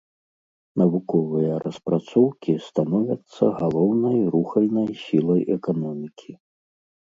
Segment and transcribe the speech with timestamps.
[0.81, 6.31] Навуковыя распрацоўкі становяцца галоўнай рухальнай сілай эканомікі.